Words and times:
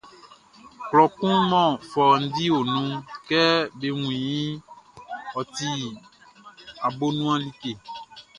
Klɔ 0.89 1.03
kun 1.17 1.35
mɔ 1.51 1.61
fɔundi 1.89 2.45
o 2.57 2.59
nunʼn, 2.73 3.03
kɛ 3.27 3.41
be 3.79 3.87
wun 3.99 4.15
iʼn, 4.35 4.59
ɔ 5.39 5.41
ti 5.55 5.71
abonuan 6.87 7.39
like. 7.45 7.69